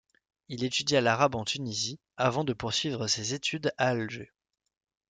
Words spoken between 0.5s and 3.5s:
étudia l'arabe en Tunisie, avant de poursuivre ses